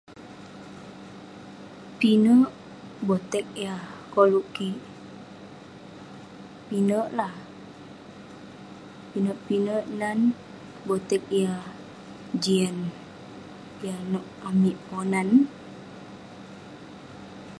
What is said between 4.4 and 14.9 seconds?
kik..pinek lah..pinek pinek nan botek yah jian, yah nouk amik